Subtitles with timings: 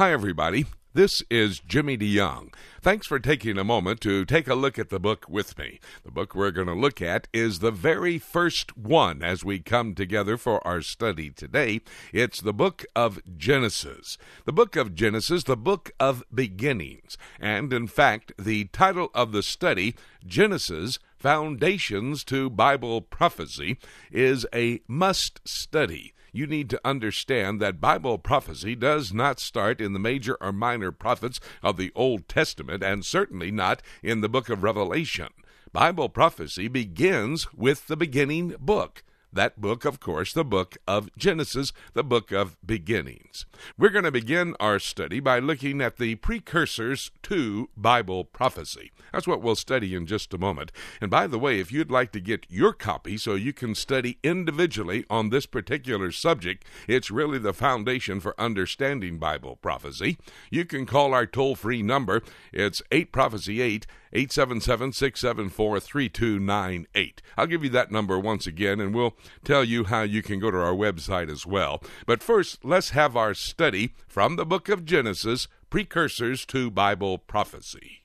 [0.00, 0.64] Hi, everybody.
[0.94, 2.54] This is Jimmy DeYoung.
[2.80, 5.78] Thanks for taking a moment to take a look at the book with me.
[6.04, 9.94] The book we're going to look at is the very first one as we come
[9.94, 11.82] together for our study today.
[12.14, 14.16] It's the book of Genesis.
[14.46, 17.18] The book of Genesis, the book of beginnings.
[17.38, 23.76] And in fact, the title of the study, Genesis Foundations to Bible Prophecy,
[24.10, 29.92] is a must study you need to understand that Bible prophecy does not start in
[29.92, 34.48] the major or minor prophets of the Old Testament, and certainly not in the book
[34.48, 35.28] of Revelation.
[35.72, 39.04] Bible prophecy begins with the beginning book.
[39.32, 43.46] That book, of course, the book of Genesis, the book of beginnings.
[43.78, 48.90] We're going to begin our study by looking at the precursors to Bible prophecy.
[49.12, 50.72] That's what we'll study in just a moment.
[51.00, 54.18] And by the way, if you'd like to get your copy so you can study
[54.22, 60.18] individually on this particular subject, it's really the foundation for understanding Bible prophecy.
[60.50, 62.22] You can call our toll free number.
[62.52, 67.22] It's 8 Prophecy 8 877 674 3298.
[67.36, 70.50] I'll give you that number once again, and we'll tell you how you can go
[70.50, 71.82] to our website as well.
[72.06, 78.02] But first, let's have our study from the book of Genesis Precursors to Bible Prophecy.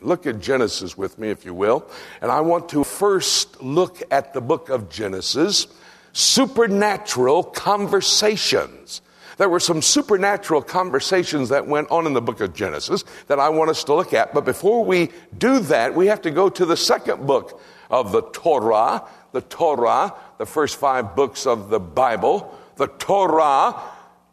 [0.00, 1.88] Look at Genesis with me, if you will.
[2.22, 5.66] And I want to first look at the book of Genesis
[6.12, 9.02] supernatural conversations.
[9.36, 13.48] There were some supernatural conversations that went on in the book of Genesis that I
[13.48, 14.34] want us to look at.
[14.34, 17.60] But before we do that, we have to go to the second book
[17.90, 19.02] of the Torah,
[19.32, 23.80] the Torah, the first five books of the Bible, the Torah,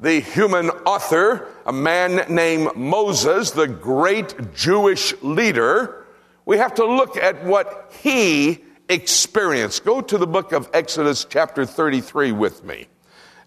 [0.00, 6.04] the human author, a man named Moses, the great Jewish leader.
[6.44, 9.84] We have to look at what he experienced.
[9.84, 12.86] Go to the book of Exodus, chapter 33, with me.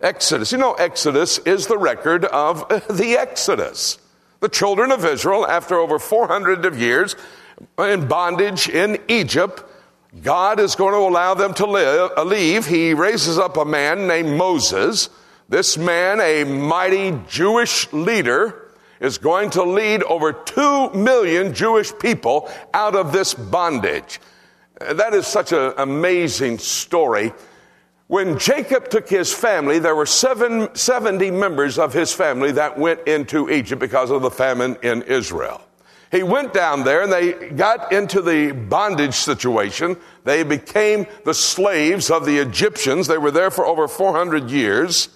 [0.01, 0.51] Exodus.
[0.51, 3.99] You know, Exodus is the record of the Exodus.
[4.39, 7.15] The children of Israel, after over 400 of years
[7.79, 9.63] in bondage in Egypt,
[10.21, 12.65] God is going to allow them to live, uh, leave.
[12.65, 15.09] He raises up a man named Moses.
[15.49, 22.49] This man, a mighty Jewish leader, is going to lead over two million Jewish people
[22.73, 24.19] out of this bondage.
[24.79, 27.33] That is such an amazing story.
[28.07, 33.07] When Jacob took his family, there were seven, 70 members of his family that went
[33.07, 35.66] into Egypt because of the famine in Israel.
[36.11, 39.97] He went down there and they got into the bondage situation.
[40.23, 43.07] They became the slaves of the Egyptians.
[43.07, 45.09] They were there for over 400 years.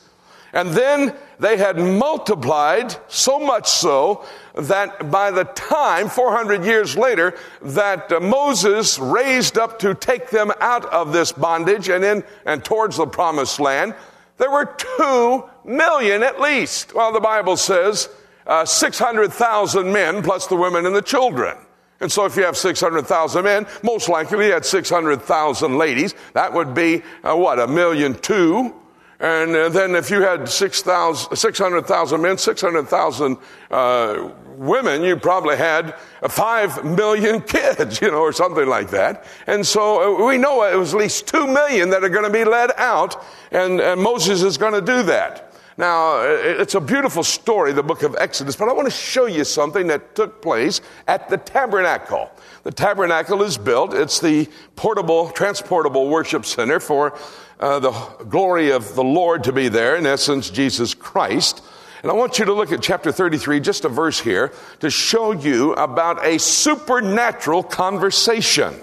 [0.53, 7.37] And then they had multiplied so much so that by the time, 400 years later,
[7.61, 12.65] that uh, Moses raised up to take them out of this bondage and in and
[12.65, 13.95] towards the promised land,
[14.37, 16.93] there were two million at least.
[16.93, 18.09] Well, the Bible says
[18.47, 21.57] uh, 600,000 men plus the women and the children.
[22.01, 26.15] And so if you have 600,000 men, most likely you had 600,000 ladies.
[26.33, 28.75] That would be, uh, what, a million two?
[29.19, 33.37] And uh, then if you had 600,000 men, 600,000
[33.69, 35.93] uh, women, you probably had
[36.27, 39.25] 5 million kids, you know, or something like that.
[39.45, 42.31] And so uh, we know it was at least 2 million that are going to
[42.31, 45.50] be led out, and, and Moses is going to do that.
[45.81, 49.43] Now, it's a beautiful story, the book of Exodus, but I want to show you
[49.43, 52.29] something that took place at the tabernacle.
[52.61, 57.17] The tabernacle is built, it's the portable, transportable worship center for
[57.59, 57.91] uh, the
[58.29, 61.63] glory of the Lord to be there, in essence, Jesus Christ.
[62.03, 65.31] And I want you to look at chapter 33, just a verse here, to show
[65.31, 68.79] you about a supernatural conversation.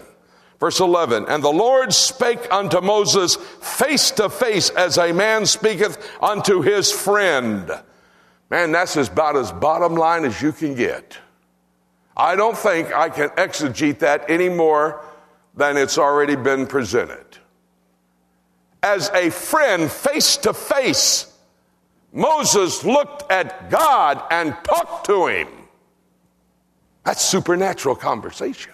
[0.60, 6.04] Verse 11, and the Lord spake unto Moses face to face as a man speaketh
[6.20, 7.70] unto his friend.
[8.50, 11.16] Man, that's about as bottom line as you can get.
[12.16, 15.04] I don't think I can exegete that any more
[15.54, 17.25] than it's already been presented
[18.82, 21.32] as a friend face to face.
[22.12, 25.49] Moses looked at God and talked to him.
[27.04, 28.72] That's supernatural conversation.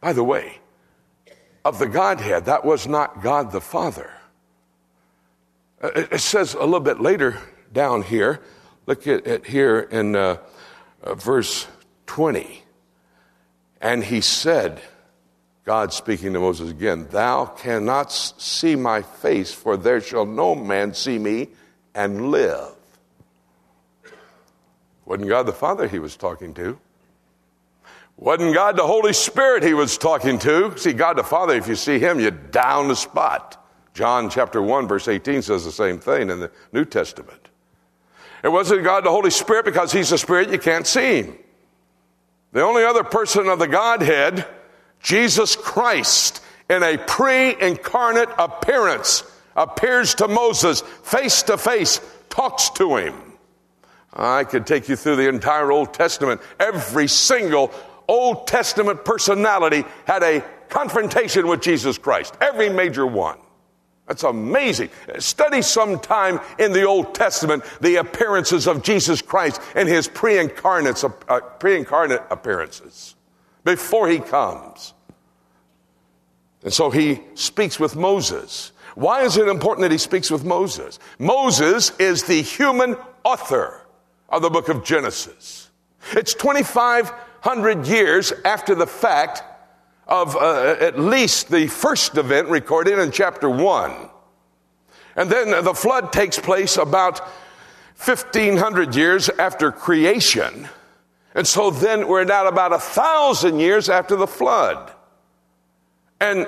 [0.00, 0.58] By the way,
[1.64, 4.10] of the Godhead, that was not God the Father.
[5.82, 7.38] Uh, it says a little bit later
[7.72, 8.40] down here,
[8.86, 10.38] look at here in uh,
[11.02, 11.66] uh, verse
[12.06, 12.62] 20.
[13.80, 14.80] And he said,
[15.64, 20.94] God speaking to Moses again, Thou cannot see my face, for there shall no man
[20.94, 21.48] see me
[21.94, 22.74] and live.
[25.04, 26.78] Wasn't God the Father he was talking to?
[28.20, 30.76] Wasn't God the Holy Spirit he was talking to?
[30.76, 33.56] See, God the Father, if you see him, you're down the spot.
[33.94, 37.48] John chapter 1, verse 18 says the same thing in the New Testament.
[38.44, 41.38] It wasn't God the Holy Spirit because He's a Spirit, you can't see Him.
[42.52, 44.46] The only other person of the Godhead,
[45.00, 49.24] Jesus Christ, in a pre incarnate appearance,
[49.56, 53.14] appears to Moses face to face, talks to him.
[54.12, 56.40] I could take you through the entire Old Testament.
[56.58, 57.72] Every single
[58.10, 63.38] Old Testament personality had a confrontation with Jesus Christ, every major one.
[64.08, 64.90] That's amazing.
[65.20, 71.40] Study sometime in the Old Testament the appearances of Jesus Christ and his pre-incarnate, uh,
[71.60, 73.14] pre-incarnate appearances
[73.62, 74.92] before he comes.
[76.64, 78.72] And so he speaks with Moses.
[78.96, 80.98] Why is it important that he speaks with Moses?
[81.20, 83.86] Moses is the human author
[84.28, 85.70] of the book of Genesis.
[86.12, 86.34] It's
[87.42, 89.42] 2,500 years after the fact
[90.06, 94.10] of uh, at least the first event recorded in chapter 1.
[95.16, 97.20] And then the flood takes place about
[98.04, 100.68] 1500 years after creation.
[101.34, 104.92] And so then we're now about a thousand years after the flood.
[106.20, 106.46] And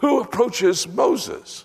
[0.00, 1.64] who approaches Moses?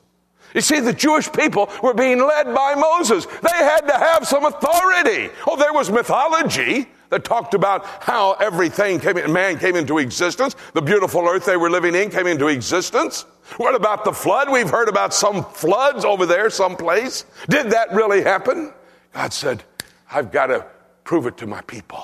[0.53, 3.25] You see, the Jewish people were being led by Moses.
[3.25, 5.29] They had to have some authority.
[5.45, 10.55] Oh, there was mythology that talked about how everything came, man came into existence.
[10.73, 13.25] The beautiful earth they were living in came into existence.
[13.57, 14.49] What about the flood?
[14.49, 17.25] We've heard about some floods over there someplace.
[17.49, 18.73] Did that really happen?
[19.13, 19.63] God said,
[20.11, 20.65] I've got to
[21.03, 22.03] prove it to my people.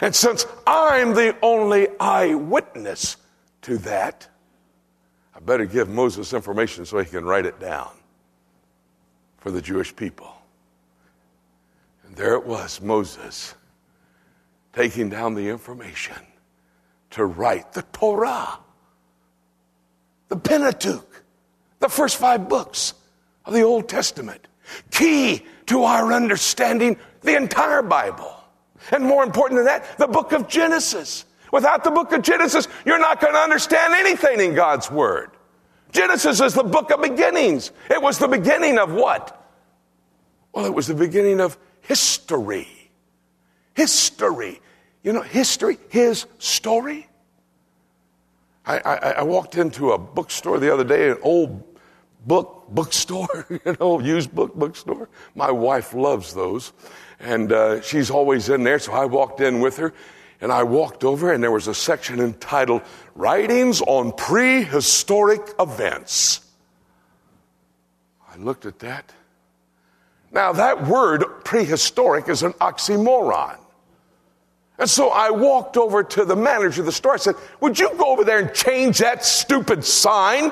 [0.00, 3.16] And since I'm the only eyewitness
[3.62, 4.28] to that,
[5.36, 7.90] I better give Moses information so he can write it down
[9.38, 10.34] for the Jewish people.
[12.06, 13.54] And there it was, Moses
[14.74, 16.16] taking down the information
[17.10, 18.58] to write the Torah,
[20.28, 21.24] the Pentateuch,
[21.78, 22.94] the first five books
[23.44, 24.48] of the Old Testament,
[24.90, 28.34] key to our understanding the entire Bible.
[28.90, 31.24] And more important than that, the book of Genesis.
[31.52, 35.30] Without the book of Genesis, you're not going to understand anything in God's Word.
[35.92, 37.70] Genesis is the book of beginnings.
[37.88, 39.40] It was the beginning of what?
[40.52, 42.83] Well, it was the beginning of history.
[43.74, 44.60] History.
[45.02, 47.06] You know, history, his story.
[48.66, 51.62] I, I, I, walked into a bookstore the other day, an old
[52.26, 55.10] book bookstore, you know, used book bookstore.
[55.34, 56.72] My wife loves those,
[57.20, 58.78] and uh, she's always in there.
[58.78, 59.92] So I walked in with her,
[60.40, 62.80] and I walked over, and there was a section entitled
[63.14, 66.40] "Writings on Prehistoric Events."
[68.32, 69.12] I looked at that.
[70.32, 73.58] Now that word prehistoric is an oxymoron.
[74.78, 77.14] And so I walked over to the manager of the store.
[77.14, 80.50] I said, Would you go over there and change that stupid sign?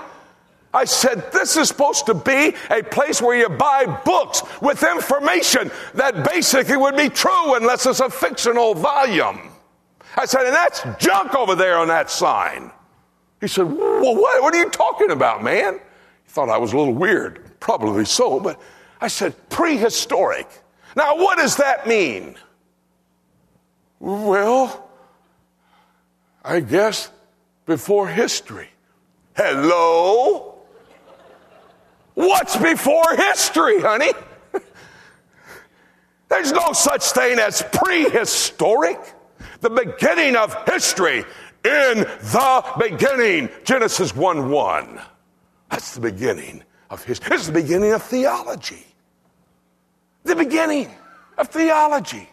[0.72, 5.70] I said, This is supposed to be a place where you buy books with information
[5.94, 9.50] that basically would be true unless it's a fictional volume.
[10.16, 12.70] I said, And that's junk over there on that sign.
[13.40, 15.74] He said, Well, what, what are you talking about, man?
[15.74, 17.58] He thought I was a little weird.
[17.58, 18.60] Probably so, but
[19.00, 20.46] I said, Prehistoric.
[20.94, 22.36] Now, what does that mean?
[24.02, 24.90] Well,
[26.44, 27.08] I guess
[27.66, 28.69] before history.
[29.37, 30.56] Hello?
[32.14, 34.10] What's before history, honey?
[36.28, 38.98] There's no such thing as prehistoric.
[39.60, 41.19] The beginning of history
[41.65, 43.50] in the beginning.
[43.62, 45.00] Genesis 1 1.
[45.70, 47.36] That's the beginning of history.
[47.36, 48.84] It's the beginning of theology.
[50.24, 50.91] The beginning
[51.38, 52.31] of theology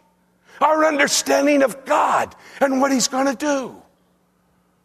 [0.62, 3.82] our understanding of God and what He's going to do.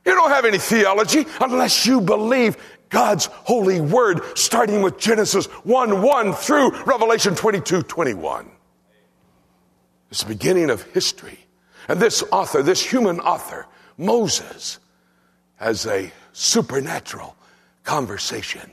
[0.04, 2.56] You don't have any theology unless you believe
[2.90, 8.50] God's holy word, starting with Genesis 1 1 through Revelation 22 21.
[10.10, 11.38] It's the beginning of history.
[11.88, 13.66] And this author, this human author,
[13.98, 14.78] Moses,
[15.56, 17.36] has a supernatural
[17.82, 18.70] conversation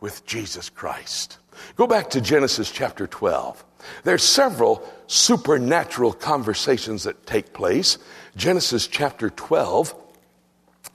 [0.00, 1.38] with Jesus Christ.
[1.76, 3.64] Go back to Genesis chapter 12.
[4.02, 7.98] There's several supernatural conversations that take place.
[8.36, 9.94] Genesis chapter 12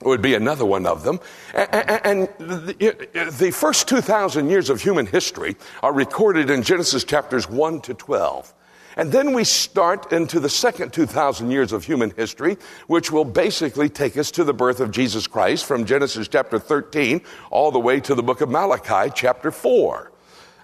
[0.02, 1.20] would be another one of them.
[1.54, 7.94] And the first 2,000 years of human history are recorded in Genesis chapters 1 to
[7.94, 8.54] 12.
[9.00, 13.88] And then we start into the second 2,000 years of human history, which will basically
[13.88, 17.98] take us to the birth of Jesus Christ from Genesis chapter 13 all the way
[18.00, 20.12] to the book of Malachi chapter 4.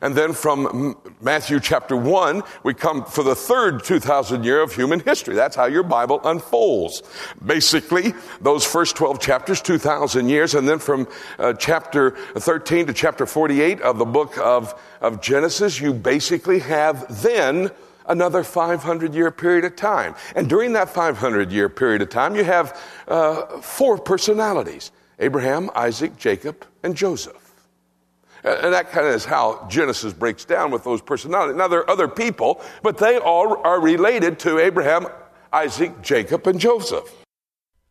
[0.02, 5.00] And then from Matthew chapter 1, we come for the third 2,000 year of human
[5.00, 5.34] history.
[5.34, 7.02] That's how your Bible unfolds.
[7.46, 8.12] Basically,
[8.42, 13.80] those first 12 chapters, 2,000 years, and then from uh, chapter 13 to chapter 48
[13.80, 17.70] of the book of, of Genesis, you basically have then
[18.08, 20.14] another 500 year period of time.
[20.34, 26.16] And during that 500 year period of time, you have uh, four personalities Abraham, Isaac,
[26.16, 27.46] Jacob, and Joseph.
[28.44, 31.56] And that kind of is how Genesis breaks down with those personalities.
[31.56, 35.06] Now, there are other people, but they all are related to Abraham,
[35.52, 37.12] Isaac, Jacob, and Joseph.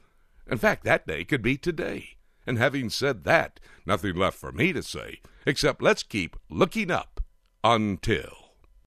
[0.46, 2.18] In fact, that day could be today.
[2.46, 7.20] And having said that, nothing left for me to say except let's keep looking up
[7.64, 8.41] until.